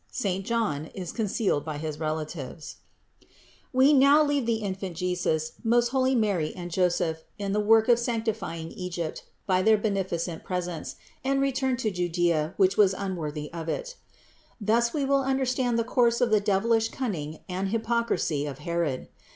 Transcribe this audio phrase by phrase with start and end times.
[0.09, 2.75] SAINT JOHN IS CON CEALED BY HIS RELATIVES.
[3.19, 3.29] 672.
[3.71, 7.87] We will now leave the Infant Jesus, most holy Mary and Joseph in the work
[7.87, 13.69] of sanctifying Egypt by their beneficent presence, and return to Judea, which was unworthy of
[13.69, 13.95] it.
[14.59, 19.07] Thus we will understand the course of the devilish cunning and hypocrisy of Herod.